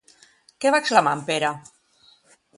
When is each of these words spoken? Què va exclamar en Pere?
Què 0.63 0.71
va 0.75 0.79
exclamar 0.83 1.13
en 1.19 1.23
Pere? 1.29 1.53